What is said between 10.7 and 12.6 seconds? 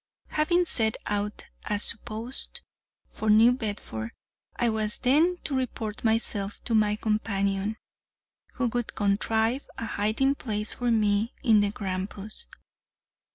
for me in the Grampus.